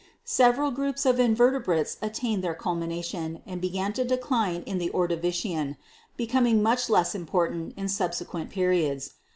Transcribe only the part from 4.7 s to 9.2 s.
the Ordovician, becoming much less important in subse quent periods.